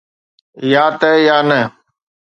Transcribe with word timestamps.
يا 0.71 0.83
ته 0.99 1.11
يا 1.27 1.37
نه. 1.47 1.59